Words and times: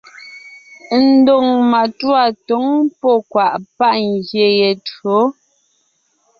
Ndóŋ 1.05 1.45
matûa 1.71 2.23
tǒŋ 2.47 2.67
pɔ́ 2.99 3.15
kwàʼ 3.31 3.55
páʼ 3.77 3.97
ngyè 4.11 4.47
ye 4.59 4.69
tÿǒ. 4.87 5.17